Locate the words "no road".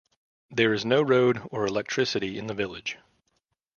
0.83-1.43